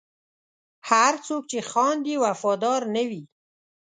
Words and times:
هر 0.89 1.13
څوک 1.27 1.43
چې 1.51 1.59
خاندي، 1.71 2.15
وفادار 2.23 2.81
نه 2.95 3.03
وي. 3.09 3.23